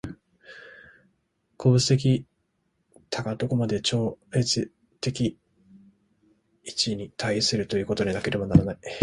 [1.57, 2.25] 個物的
[3.11, 5.37] 多が何処までも超越的
[6.63, 8.77] 一に対するということでなければならない。